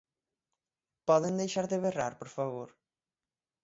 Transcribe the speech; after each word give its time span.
Poden 1.11 1.39
deixar 1.43 1.65
de 1.71 1.77
berrar 1.85 2.13
por 2.21 2.29
favor? 2.35 2.69